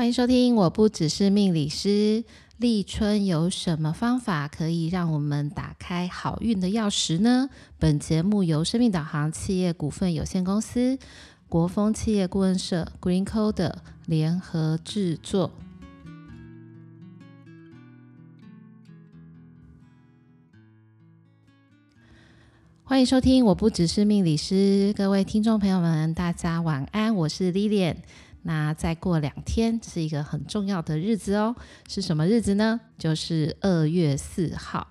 [0.00, 2.24] 欢迎收听，我不只是命理师。
[2.56, 7.50] 立春有什么方法可以让我们打开好运的钥匙呢？
[7.78, 10.98] 本节目由生命导航企业股份有限公司、
[11.50, 13.74] 国风企业顾问社 GreenCoder
[14.06, 15.50] 联合制作。
[22.82, 24.94] 欢迎收听，我不只是命理师。
[24.96, 27.96] 各位听众朋友们，大家晚安，我是 Lilian。
[28.42, 31.54] 那再过两天是一个很重要的日子哦，
[31.88, 32.80] 是什么日子呢？
[32.96, 34.86] 就是二月四号。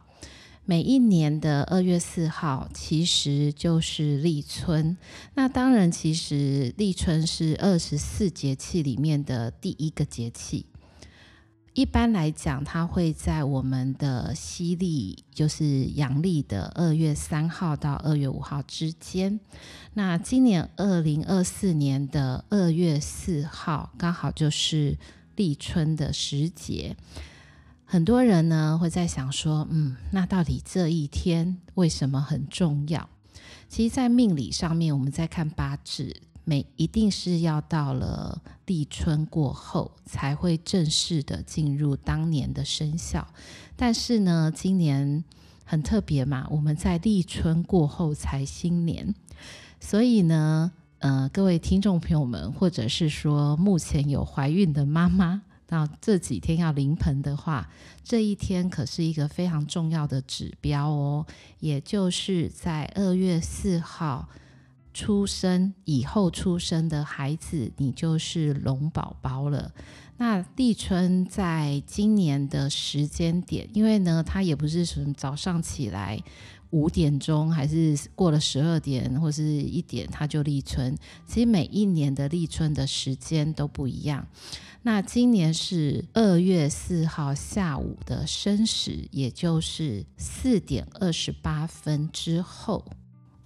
[0.65, 4.95] 每一年的二月四号其实就是立春。
[5.33, 10.67] 那当然，其实立春是二十四节气里面的第一个节气。
[11.73, 19.39] 一般来讲，它会在我们的西历，就是阳历的二月三号到二月五号之间。
[19.93, 24.97] 那今年二零二四年的二月四号，刚好就是
[25.35, 26.97] 立春的时节。
[27.85, 33.07] 很多人呢会在想说，嗯，那到底这一天为什么很重要？
[33.69, 36.15] 其实，在命理上面，我们在看八字。
[36.49, 43.27] 每一定是要到了立春过后，才会正式的进入当年的生肖。
[43.75, 45.23] 但是呢，今年
[45.63, 49.13] 很特别嘛，我们在立春过后才新年，
[49.79, 57.69] 所以呢，呃，各位听众朋友们，或者是说目前有怀孕的妈妈，那这几天要临盆的话，
[58.03, 61.27] 这一天可是一个非常重要的指标哦，
[61.59, 64.27] 也就是在二月四号。
[64.93, 69.71] 出生以后出生的孩子，你就是龙宝宝了。
[70.17, 76.21] 那立春在今年的时间点，因为呢，它也不是什么早上起来
[76.71, 80.97] 五点钟，还是过了十二点或是一点，它就立春。
[81.25, 84.27] 其实每一年的立春的时间都不一样。
[84.81, 92.85] 那今年是二月四号下午的申时，也就是四点二十八分之后。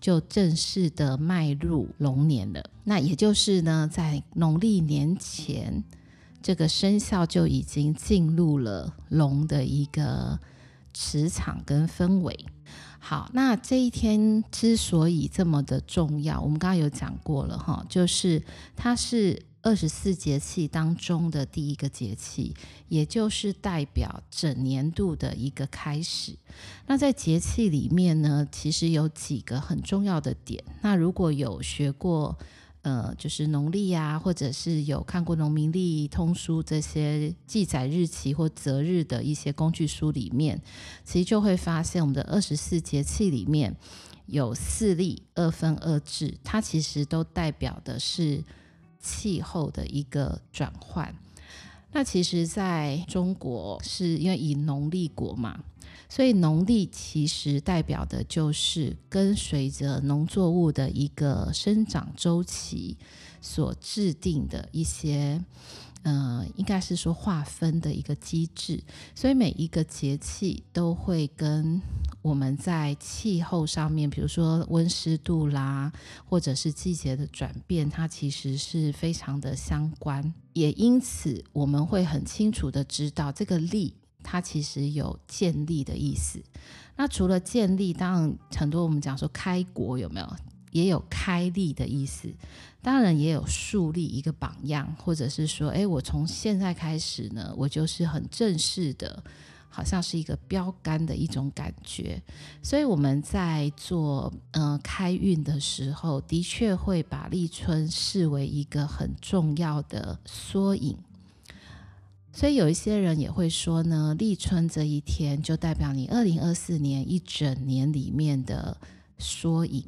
[0.03, 2.61] 就正式的迈入龙年了。
[2.83, 5.81] 那也就是呢，在农历年前，
[6.41, 10.37] 这个生肖就已经进入了龙的一个
[10.93, 12.45] 磁场跟氛围。
[12.99, 18.43] 好，那这一天之所以这么的重要，我们刚刚有讲过了哈，就是
[18.75, 19.41] 它是。
[19.63, 22.53] 二十四节气当中的第一个节气，
[22.89, 26.37] 也就是代表整年度的一个开始。
[26.85, 30.61] 那在节气里面呢，其实有几个很重要的点。
[30.81, 32.37] 那如果有学过，
[32.81, 40.61] 呃，就是农历啊，或者是有看过农民历、通书这些记载日期或择日的一些工具书里面，
[41.05, 43.73] 其实就会发现，我们的二十四节气里面
[44.25, 48.43] 有四历二分二至，它其实都代表的是。
[49.03, 51.13] 气候的一个转换，
[51.91, 55.59] 那其实在中国是因为以农立国嘛，
[56.09, 62.97] 所以农历其实代表的就是跟随着农作物的一个生长周期
[63.41, 65.43] 所制定的一些。
[66.05, 68.83] 呃，应该是说划分的一个机制，
[69.15, 71.81] 所以每一个节气都会跟
[72.23, 75.91] 我们在气候上面，比如说温湿度啦，
[76.25, 80.33] 或者是季节的转变，它其实是非常的相关。
[80.53, 86.41] 也因此，我们会很清楚的知道，这个立它其实有建立的意思。
[86.95, 90.35] 那除了建立，当然很多我们讲说开国有没有？
[90.71, 92.33] 也有开立的意思，
[92.81, 99.23] 当然也有树立一个榜样，或者是说，诶，我从现在开始呢，我就是很正式的，
[99.75, 102.21] 好像是一个标杆的一种感觉。
[102.61, 110.95] 所以我们在做呃开运的时候，的确会把立春视为一个很重要的缩影。
[112.31, 118.77] 所以有一些人也会说呢，立春这一天就代表你二零二四年一整年里面的
[119.17, 119.83] 缩影。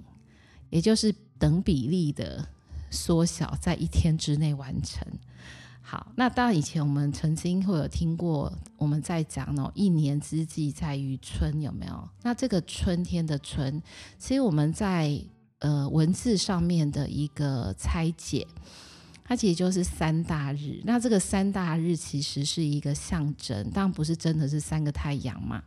[0.71, 2.47] 也就是等比例的
[2.89, 5.07] 缩小，在一天之内完成。
[5.87, 12.09] 好，那当然以前我们曾经会有听过，我们在讲哦，一年之计在于春，有没有？
[12.23, 13.79] 那这个春天的春，
[14.17, 15.21] 其实我们在
[15.59, 18.47] 呃文字上面的一个拆解，
[19.23, 20.81] 它其实就是三大日。
[20.85, 25.61] 那这个三大日其实是一个象征，当然不是真的是三个太阳嘛。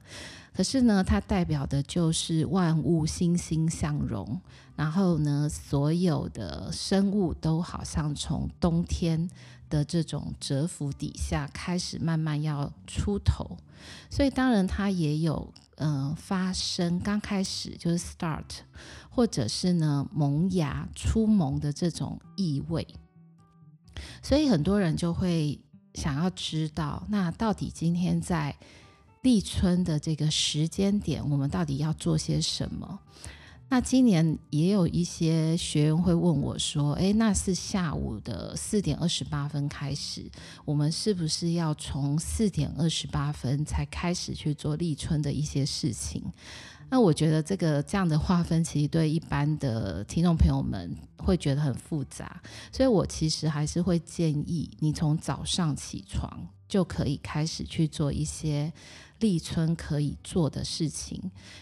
[0.52, 4.40] 可是呢，它代表的就是万物欣欣向荣，
[4.74, 9.30] 然后呢，所有的生物都好像从冬天
[9.68, 13.56] 的这种蛰伏底下开始慢慢要出头，
[14.10, 18.44] 所以当然它也有嗯、发生刚开始就是 start，
[19.08, 22.86] 或者是呢萌芽出萌的这种意味，
[24.22, 25.60] 所以很多人就会。
[25.94, 28.54] 想要知道，那到底今天在
[29.22, 33.00] 立春的这个时间点，我们到底要做些什么？
[33.70, 40.24] 那今年也有一些学员会问我说：“诶，那是下午的四点二十八分开始，
[40.64, 46.22] 我们是不是要从四点二十八分才开始去做立春的一些事情？”
[46.90, 52.40] 那我觉得这个这样的划分，其实对一般的听众朋友们会觉得很复杂，
[52.72, 58.72] 所以我其实还是会建议你从早上起床就可以开始去做一些。
[59.20, 61.20] 立春可以做的事情，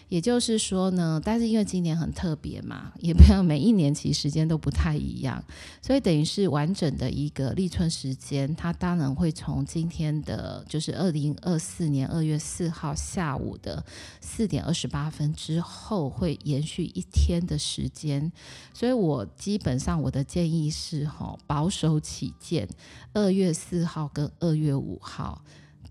[0.09, 5.43] 也就是说呢，但是因为今年很特别嘛，也不要每一年其实时间都不太一样，
[5.81, 13.83] 所以等于是完整的一个立春时间，它当然会从今天的，就是二零二四年二月四号下午的
[14.21, 18.31] 四点二十八分之后，会延续一天的时间，
[18.73, 22.67] 所以我基本上我的建议是，哈，保守起见，
[23.13, 25.43] 二月四号跟二月五号。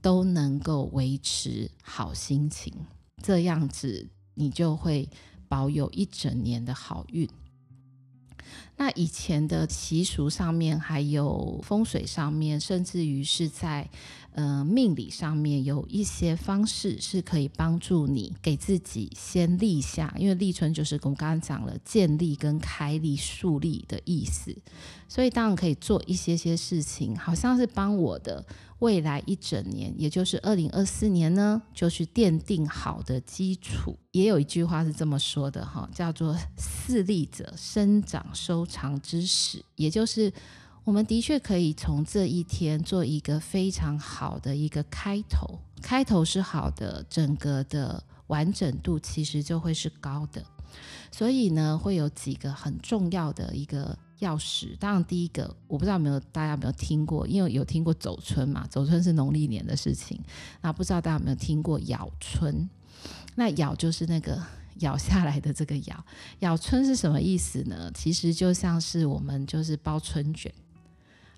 [0.06, 2.72] 都能够维持好心情，
[3.20, 5.08] 这样子你就会
[5.48, 7.28] 保有一整年的好运。
[8.76, 13.90] 那以前的习俗上面，还有风水上面，甚至于是在
[14.36, 24.56] 呃命理上面，有一些方式是可以帮助你给自己先立下，因为立春就是我们刚刚讲了建立跟开立树立的意思，
[25.08, 28.46] 所以当然可以做一些些事情，好像是帮我的。
[28.80, 33.96] 未来一整年，也就是二零二四年呢，就是奠定好的基础。
[34.12, 40.30] 也有一句话是这么说的哈，叫做“四立者，生长收藏之始”，也就是
[40.86, 45.58] 我们的确可以从这一天做一个非常好的一个开头。
[45.82, 50.40] 开头是好的，整个的完整度其实就会是高的。
[51.10, 53.98] 所以呢，会有几个很重要的一个。
[54.20, 60.18] 钥匙，当然第一个，我不知道有没有大家有没有听过，因为有听过走春嘛，走春是农历年的事情。
[60.62, 62.66] 那不知道大家有没有听过咬春？
[63.34, 64.42] 那咬就是那个
[64.78, 66.04] 咬下来的这个咬，
[66.38, 67.92] 咬春是什么意思呢？
[67.94, 70.50] 其实就像是我们就是包春卷。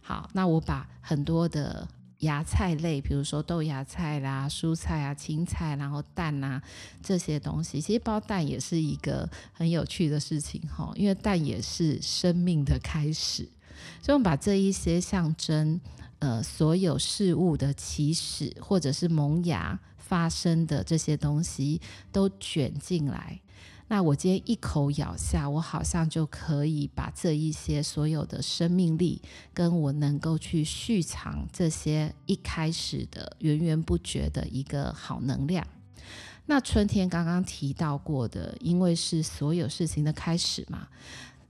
[0.08, 1.86] 好，那我把很多的。
[2.22, 6.60] 芽菜类，比如说豆芽菜啦、蔬菜啊、青菜，然后蛋啊
[7.00, 13.48] 这些东西，其实包蛋也是一个很有趣的事情哈，因为蛋也是生命的开始，
[14.02, 15.80] 所以我们把这一些象征
[16.18, 23.40] 呃所有事物的起始或者是萌芽发生的这些东西都卷进来。
[23.90, 29.22] 那我今天一口咬下，我好像就可以把这一些所有的生命力，
[29.54, 35.66] 跟我能够去蓄藏这些一开始的源源不绝的一个好能量。
[36.44, 40.88] 那春天刚刚提到过的，因为是所有事情的开始嘛，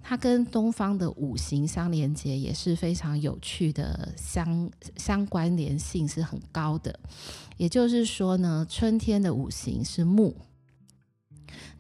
[0.01, 6.99] 它跟东方的五行相连接也是非常有趣的相相关联性是很高的。
[7.57, 10.37] 也就是说呢，春天的五行是木。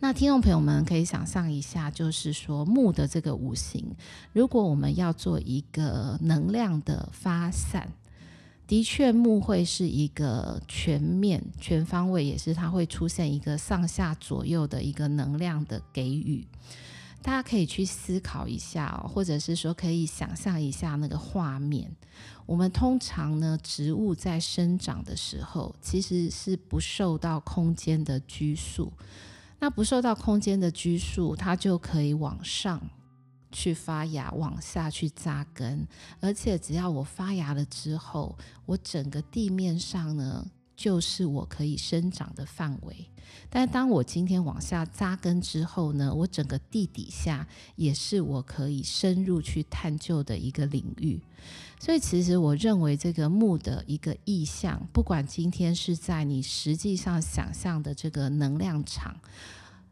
[0.00, 3.84] 那听众朋友们可以想象一下，就是说木的这个五行，
[4.32, 7.92] 如果我们要做一个能量的发散，
[8.66, 16.46] 的确木会是一个全面、全方位，也是它会出现一个上下左右的一个能量的给予。
[17.20, 21.90] 大家可以去思考一下哦，或者是说可以想象一下那个画面。
[22.46, 28.92] 我们通常呢，植物在生长的时候，其实是不受到空间的拘束。
[29.58, 32.80] 那不受到空间的拘束，它就可以往上
[33.50, 35.86] 去发芽，往下去扎根。
[36.20, 38.36] 而且只要我发芽了之后，
[38.66, 40.46] 我整个地面上呢，
[40.78, 42.94] 就是我可以生长的范围。
[43.50, 51.20] 但当我今天往下扎根之后呢，我整个地底下也是我可以深入去探究的一个领域。
[51.80, 59.16] 所以，其实我认为这个木的一个意象，不管今天是在你实际上想象的这个能量场，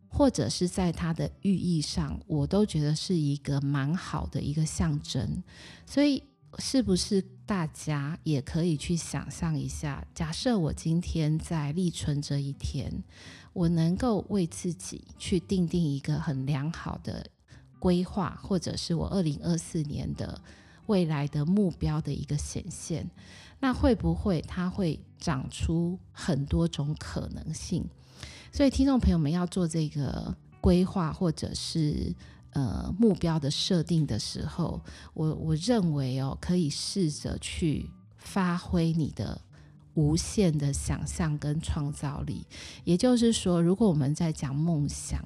[0.09, 5.43] 或者是在它的寓意上，我都觉得是一个蛮好的一个象征。
[5.85, 6.23] 所以，
[6.59, 10.07] 是不是大家也可以去想象一下？
[10.15, 12.93] 假设我今天在立春这一天，
[13.53, 17.27] 我能够为自己去定定一个很良好的
[17.79, 20.41] 规划，或者是我二零二四年的。
[20.87, 23.11] 未来的目标的一个显现，
[23.59, 27.85] 那会不会它会长出很多种可能性？
[28.53, 32.15] 所以听众朋友们要做这个规划或者是
[32.57, 34.81] 呃目标的设定的时候，
[35.13, 39.39] 我我认为哦，可以试着去发挥你的
[39.93, 42.47] 无限的想象跟创造力。
[42.85, 45.23] 也就是说，如果我们在讲梦想，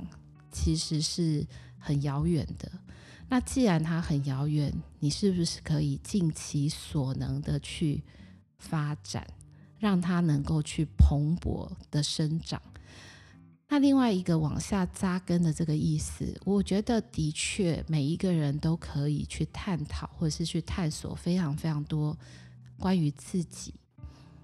[0.50, 1.46] 其实是
[1.78, 2.68] 很遥远的。
[3.28, 8.02] 那既然它很遥远，你是不是可以尽其所能的去
[8.58, 9.24] 发展，
[9.78, 12.60] 让它能够去蓬勃的生长。
[13.72, 22.18] 那另外一个往下扎根的这个意思，我觉得的确每一个人都可以去探讨，或者是去探索非常非常多
[22.80, 23.72] 关于自己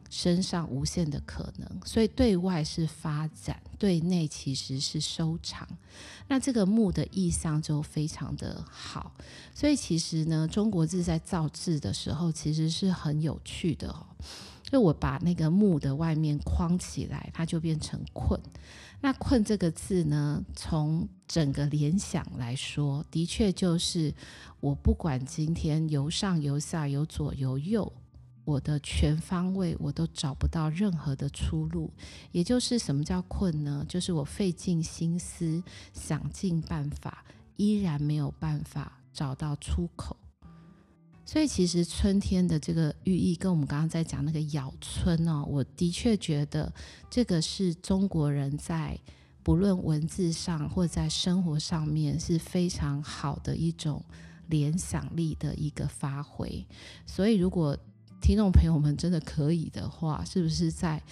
[0.09, 1.69] 身上无限的可能。
[1.85, 5.67] 所以对外是发展，对内其实是收藏。
[6.29, 9.13] 那这个木的意象就非常的好。
[9.53, 14.07] 所以其实呢，中国字在造字的时候其实是很有趣的哦。
[14.71, 18.41] 就我把那个木的外面框起来，它就变成困。
[19.01, 24.13] 那“困”这个字呢，从整个联想来说，的确就是
[24.59, 27.93] 我不管今天由上由下由左由右，
[28.45, 31.93] 我的全方位我都找不到任何的出路。
[32.33, 33.85] 也就是什么叫困呢？
[33.89, 37.25] 就是我费尽心思想尽办法，
[37.57, 40.17] 依然没有办法找到出口。
[41.27, 46.73] 所以其实春天的这个寓意，跟我们刚刚在讲那个咬春哦，我的确觉得
[47.11, 48.97] 这个是中国人在
[49.43, 54.03] 不论文字上或在生活上面是非常好的一种
[54.47, 56.65] 联想力的一个发挥。
[57.05, 57.77] 所以如果
[58.23, 61.03] 听众朋友们真的可以的话，是不是在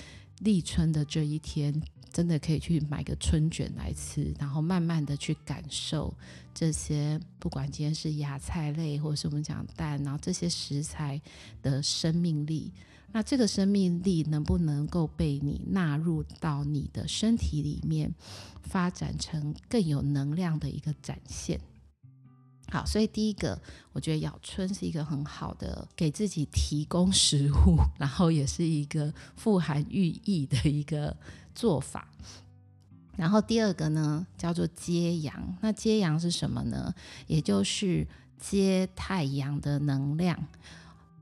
[0.40, 1.82] 立春的这一天，
[2.14, 6.14] 真的可以去买个春卷来吃，然后慢慢的去感受
[6.54, 11.20] 这些，不管今天是芽菜类，或是我们讲蛋，然后这些食材
[11.60, 12.72] 的生命力，
[13.10, 18.14] 那这个生命力能不能够被你纳入到你的身体里面，
[18.62, 21.60] 发展成更有能量的一个展现？
[22.70, 23.60] 好，所以第一个，
[23.92, 31.14] 我觉得咬春是一个很好的给自己提供食物， 然后也是一个富含寓意的一个
[31.54, 32.08] 做法。
[33.16, 35.56] 然后第二个呢，叫做接阳。
[35.60, 36.94] 那接阳是什么呢？
[37.26, 38.06] 也就是
[38.38, 40.38] 接太阳的能量。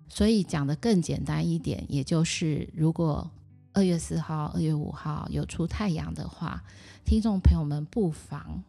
[0.09, 3.31] 所以讲得更简单一点，也就是如果
[3.73, 6.63] 二月四号、二月五号有出太阳的话，
[7.05, 8.63] 听众朋友们不妨。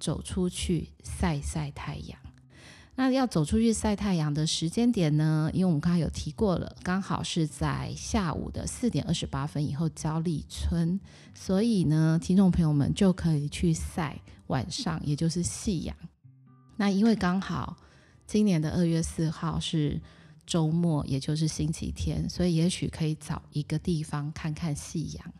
[0.00, 2.16] 走出去晒晒太阳。
[3.00, 5.48] 那要走出去晒太阳的时间点呢？
[5.54, 10.98] 因为我们刚刚有提过了，刚好是在下午的四点二十八分以后交立春，
[11.32, 15.96] 所以呢，听众朋友们就可以去晒晚上，也就是夕阳。
[16.76, 17.76] 那因为刚好
[18.26, 20.00] 今年的二月四号是
[20.44, 25.34] 周末，也就是星期天，所以也许可以找一个地方看看夕阳。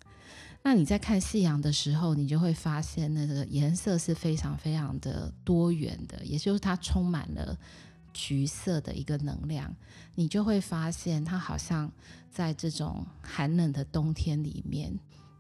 [0.63, 7.57] 那你在看夕阳的时候，你就会发现那个颜色是非常非常的多元的，也就是它充满了
[8.13, 9.75] 橘色的一个能量。
[10.15, 11.91] 你就会发现它好像
[12.31, 14.93] 在这种寒冷的冬天里面，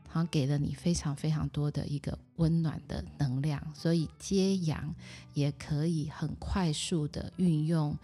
[0.08, 3.60] 好像给了你非常非常多的一个温暖的能量。
[3.74, 4.94] 所以接阳
[5.34, 7.94] 也可以很快速的运用。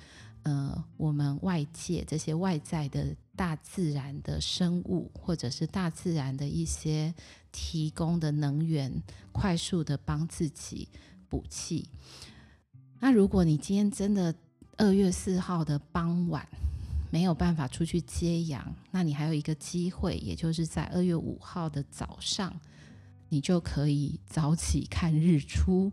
[0.44, 7.12] 呃，我们外界这些外在的大自然的生物，或者是大自然的一些
[7.50, 10.88] 提供的能源，快速的帮自己
[11.28, 11.88] 补气。
[13.00, 14.34] 那如果你今天真的
[14.76, 16.46] 二月四号的傍晚
[17.10, 22.54] 没有办法出去接阳，那你还有一个机会，也就是在二月五号的早上，
[23.28, 25.90] 你就可以早起看日出。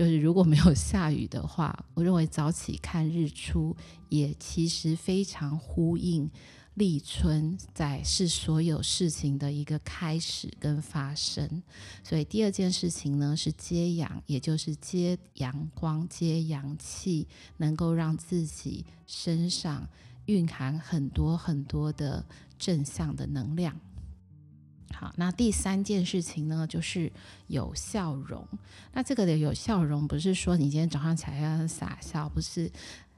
[0.00, 3.76] 就是如果没有下雨的话，我认为早起看日出
[4.08, 6.30] 也其实非常呼应
[6.72, 11.62] 立春，在是所有事情的一个开始跟发生。
[12.02, 17.28] 所以第二件事情呢是接阳，也就是接阳光、接阳气，
[17.58, 19.86] 能够让自己身上
[20.24, 22.24] 蕴含很多很多的
[22.58, 23.78] 正向的能量。
[24.94, 27.10] 好，那第三件事情呢，就是
[27.46, 28.46] 有笑容。
[28.92, 32.70] 那这个的有笑容，不是说你今天早上起来要傻笑，不是。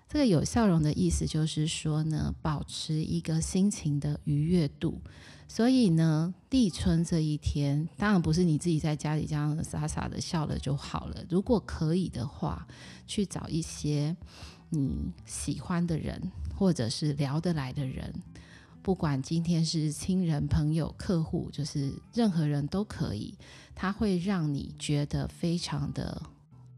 [0.08, 5.00] 这个有笑容的意思，就是说呢，保持一个心情的愉悦度。
[5.48, 11.24] 所以呢，立春这一天，当然不是你自己在家里这样傻傻的笑了就好了。
[11.30, 12.66] 如果可以的话，
[13.06, 14.14] 去找一些
[14.68, 18.12] 你喜欢的人，或者是聊得来的人。
[18.82, 23.38] 不管今天是亲人、朋友、客户，就是任何人都可以，
[23.74, 26.20] 它会让你觉得非常的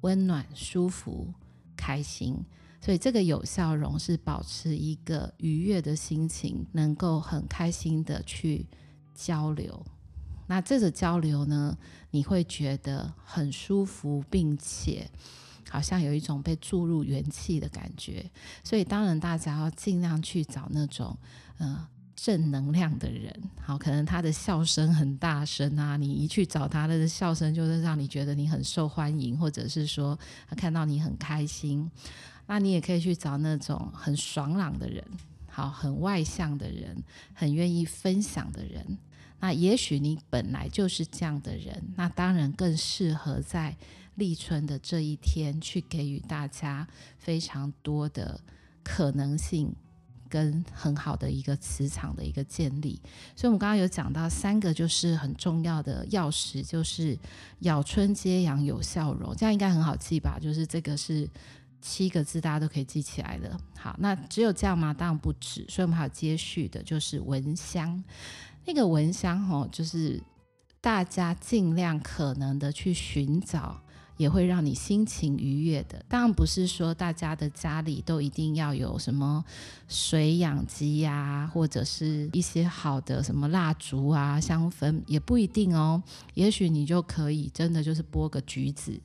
[0.02, 1.32] 温暖、舒服、
[1.74, 2.36] 开心。
[2.80, 8.66] 所以这个有笑容是保持一个愉悦的心情，能够很开心的去
[9.14, 9.82] 交流。
[10.46, 11.78] 那这个交流呢，
[12.10, 15.10] 你会觉得很舒服，并且
[15.74, 18.24] 好像有一种被注入元气的感觉。
[18.62, 21.16] 所以当然大家要尽量去找那种，
[21.58, 21.88] 嗯、呃。
[22.16, 30.16] 正能量的人，好，可能他的笑声很大声啊，你一去找他的笑声，就是让你觉得你很受欢迎，或者是说
[30.48, 31.90] 他看到你很开心。
[32.46, 35.04] 那你也可以去找那种很爽朗的人，
[35.48, 36.96] 好，很外向的人，
[37.34, 38.96] 很愿意分享的人。
[39.40, 43.76] 那也许你本来就是这样的人，那当然更适合在
[44.16, 46.86] 立春的这一天去给予大家
[47.18, 48.40] 非常多的
[48.82, 49.74] 可能性。
[50.26, 53.00] 跟很好的一个磁场的一个建立，
[53.36, 57.16] 所以我们刚刚有讲到三个就是很重要的钥匙，就是
[57.60, 60.36] 咬春接阳有笑容，这样应该很好记吧？
[60.40, 61.28] 就是这个是
[61.80, 63.56] 七个字，大家都可以记起来的。
[63.78, 64.92] 好，那只有这样吗？
[64.92, 68.02] 当然不止，所以我们还有接续的，就是闻香。
[68.64, 70.20] 那个闻香哦，就是
[70.80, 73.83] 大家尽量可能的去寻找。
[74.16, 76.04] 也会让你心情愉悦的。
[76.08, 79.44] 当然不是说大家的家里都一定要有什么
[79.88, 86.02] 水养机呀，或者是一些好的什么蜡烛啊、香氛，也不一定哦。
[86.34, 89.00] 也许你就可以真的就是剥个橘子，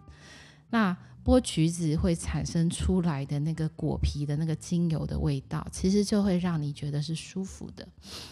[0.69, 7.87] 那剥橘子会产生出来的那个果皮的那个精油的味道，其实就会让你觉得是舒服的。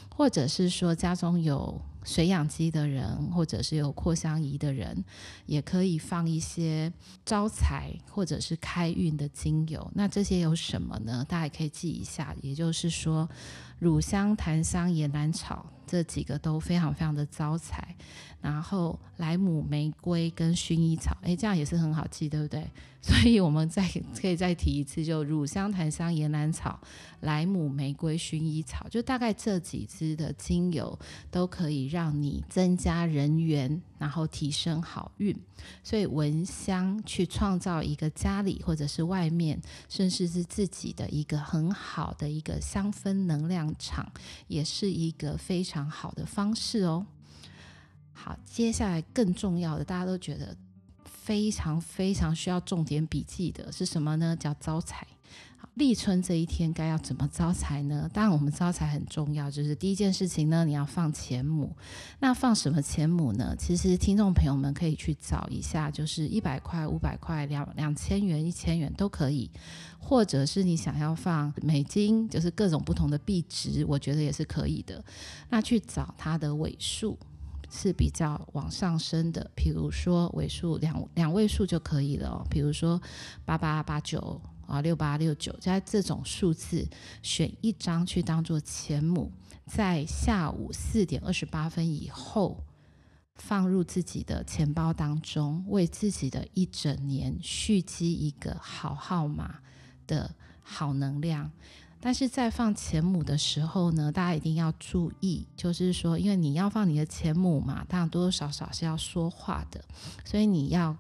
[0.10, 5.04] 或者是说家中有水养机的人，或者是有扩香仪的人，
[5.46, 6.92] 也可以放一些
[7.26, 9.92] 招财或者是开运的精油。
[9.94, 11.26] 那这些有什么呢？
[11.28, 12.34] 大家也可以记一下。
[12.42, 13.30] 也就是说，
[13.78, 17.96] 乳香、檀香、岩兰草这几个都非常非常的招财。
[18.40, 22.70] 然后莱姆、玫瑰跟薰衣草，哎，这样也是很好记，对不对？
[23.02, 23.88] 所以我们再
[24.20, 26.80] 可以再提一次，就乳香、檀香、岩兰草、
[27.22, 30.98] 莱姆、玫瑰、薰衣草，就大概这几支的精油
[31.32, 35.36] 都可以让你增加人缘，然后提升好运。
[35.84, 44.12] 所以闻香去创造一个家里或者是外面，甚至是自己的一个很好的一个香氛能量场，
[44.48, 47.06] 也是一个非常常好的方式哦。
[48.12, 50.58] 好，接下来更重要的，大家都觉得。
[51.28, 54.34] 非常非常需要重点笔记的是什么呢？
[54.34, 55.06] 叫招财。
[55.58, 58.10] 好，立春这一天该要怎么招财呢？
[58.14, 61.76] 当然，我们招财很重要，就是第一件事情呢，你要放钱母。
[62.20, 63.54] 那放什么钱母呢？
[63.60, 69.52] 其实听众朋友们可以去找一下，就是一百块、五百块、两两千元、一千元都可以，
[70.00, 75.04] 或者是你想要放美金，就是各种不同的币值，我觉得也是可以的。
[75.50, 77.20] 那去找它的尾数。
[77.70, 82.48] 是比较往上升的，比如说尾数两两位数就可以了哦。
[82.50, 83.02] 比如说
[83.46, 86.88] 八八八九啊，六八六九，在这种数字
[87.22, 89.32] 选一张去当做钱母，
[89.66, 92.64] 在下午四点二十八分以后
[93.36, 99.60] 放入自己的钱包当中，为自己的一整年蓄积一个好号码
[100.08, 101.52] 的好能量。
[102.00, 109.84] 但是在放钱母的时候呢，大家一定要注意，就是说，因为你要放你的钱母嘛，当然多多少少是要说话的，
[110.24, 110.96] 所以你要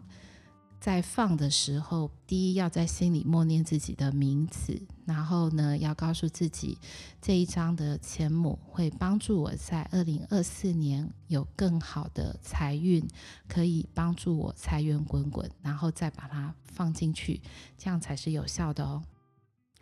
[0.80, 6.78] 在放的时候，第一要在心里默念自己的名字，然后呢，要告诉自己
[7.22, 13.06] 这一张的钱母会帮助我在二零二四年有更好的财运，
[13.48, 17.42] 可以帮助我财源滚滚，然后再把它放进去，
[17.78, 19.04] 这样才是有效的哦。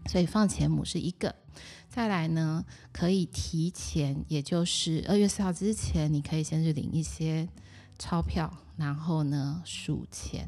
[0.08, 1.36] 所以放钱母是一个，
[1.90, 7.48] 再来呢，可以提前，也就是二月四号之前，你可以先去领一些
[7.98, 10.48] 钞票，然后呢数钱。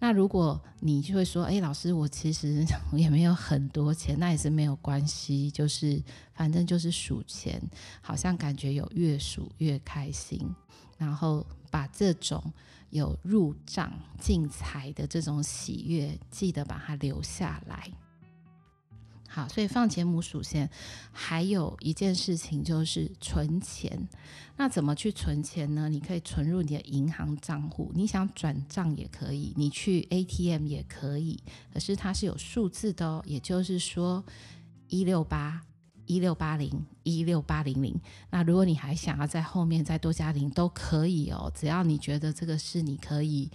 [0.00, 6.02] 那如果你就会说，哎，老师，我其实 也没有很多钱，那也是没有关系，就是
[6.34, 7.62] 反正就是数钱，
[8.02, 10.38] 好像感觉有越数越开心，
[10.98, 12.52] 然后把这种
[12.90, 17.90] 有入账进财的这种喜悦，记得把它留下来。
[19.34, 20.70] 好，所以放钱母数钱，
[21.10, 24.08] 还有一件事情就是存钱。
[24.56, 25.88] 那怎么去存钱呢？
[25.88, 31.42] 你可以存入你的银行账户，你想转账也可以，你去 ATM 也可以。
[31.72, 34.24] 可是它是有数字的哦，也就是说
[34.86, 35.60] 一六八
[36.06, 36.70] 一六八零
[37.02, 38.00] 一六八零零。
[38.30, 43.50] 那如果你还想要在后面再多加零，都可以哦，只要你觉得这个是你可以。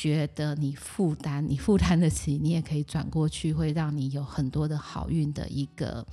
[0.00, 6.06] 觉得你负担，你负担得起，你也可以转过去，会让你有很多的好运的一个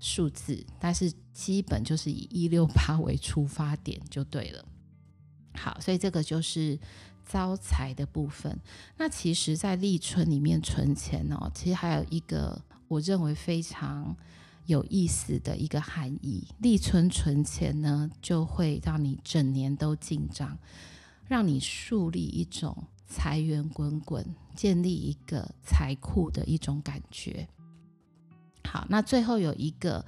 [0.00, 0.66] 数字。
[0.80, 4.64] 但是基本就是以一六八为出发点就对了。
[5.54, 6.76] 好，所以这个就是
[7.24, 8.58] 招财的部分。
[8.96, 14.16] 那其实，在立春里面存钱哦，其实还有一个我认为非常
[14.66, 16.48] 有意思的一个含义。
[16.58, 20.58] 立春存钱呢，就会让你整年都进账，
[21.28, 22.76] 让你树立一种。
[23.06, 27.46] 财源滚滚，建立一个财库的一种感觉。
[28.66, 30.04] 好，那最后有一个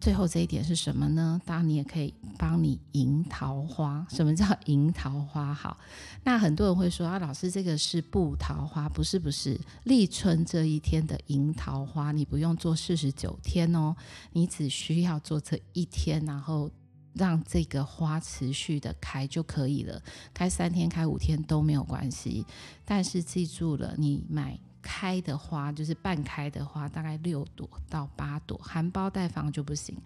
[0.00, 1.40] 最后这一点是什么呢？
[1.44, 4.06] 当然你也可以帮你迎桃花。
[4.08, 5.52] 什么叫迎桃花？
[5.52, 5.76] 好，
[6.22, 13.96] 那很多人会说啊，老师这个是布桃花，不是不是，立春这一天的迎桃花，你不用做四十九天哦，
[14.32, 16.70] 你只需要做这一天，然后
[17.16, 20.02] 让这个花持续的开就可以了，
[20.34, 22.46] 开三天、开五天都没有关系。
[22.84, 24.58] 但是记住了，你买。
[24.88, 30.00] 开的花就是半开的花，大概六朵到八朵，含苞待放就不行。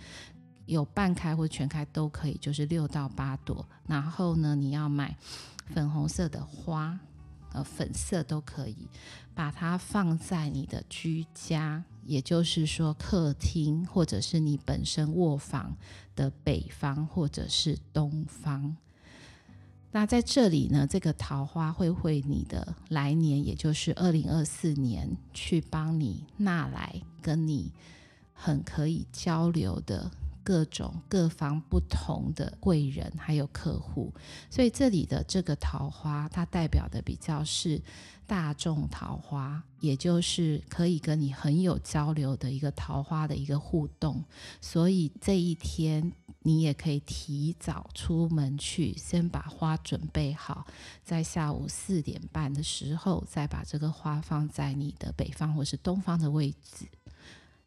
[0.64, 3.68] 有半开或全开都可以，就是六到八朵。
[3.86, 5.14] 然后呢，你要买
[5.66, 6.98] 粉红色的花，
[7.52, 8.88] 呃，粉色都可以，
[9.34, 15.76] 把它放在你的居家，也就是说客厅或者是你本身卧房
[16.14, 18.76] 的北方或者是东方。
[19.92, 27.72] 那在这里呢，这个桃花会为你的来年，也就是二零二四年，去帮你纳来跟你
[28.32, 30.08] 很可以交流的
[30.50, 34.12] 各种各方不同的贵人，还有客户。
[34.50, 37.80] 所以这里的这个桃花，它代表的比较是
[38.26, 44.24] 大众桃花，也就是可以跟你很有交流的一个桃花的一个互动。
[44.60, 46.12] 所以这一天。
[46.42, 50.66] 你也可以提早出门去，先把花准备好，
[51.04, 56.86] 在下午四点半的时候，再把这个花放在你的北方或是东方的位置，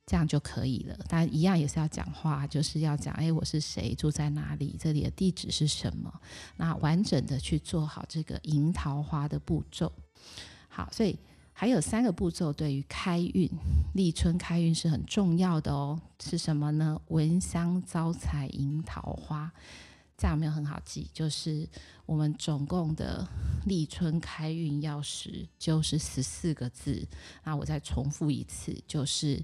[0.06, 0.98] 这样就可以了。
[1.08, 6.14] 但一样也是要讲话，就是要讲，哎，我是谁，住在哪里，这里的地址是什么，
[6.58, 9.92] 那完整的去做好这个迎桃花的步骤。
[10.68, 11.18] 好，所以。
[11.56, 13.48] 还有三个步骤，对于开运、
[13.94, 16.02] 立春开运是很重要的哦。
[16.20, 17.00] 是什么呢？
[17.10, 19.54] 闻香招财迎桃花，
[20.18, 21.08] 这样没有很好记？
[21.14, 21.70] 就是
[22.08, 23.26] 我们总共的
[23.68, 27.08] 立春开运钥匙就是十四个字。
[27.44, 29.40] 那我再重复一次，就是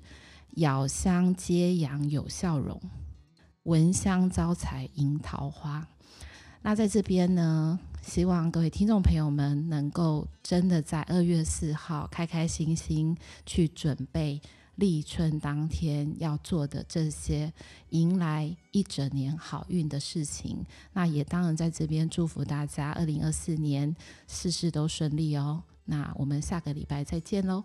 [0.56, 2.82] 咬香接阳有笑容，
[3.64, 5.88] 闻香招财迎桃花。
[6.62, 14.42] 那在这边呢，希望各位听众朋友们能够真的在二月四号开开心心去准备
[14.76, 17.54] 立春当天要做的这些
[17.92, 20.66] 迎来一整年好运的事情。
[20.92, 23.96] 那也当然在这边祝福大家二零二四年
[24.28, 25.64] 事事都顺利哦。
[25.86, 27.64] 那我们下个礼拜再见喽。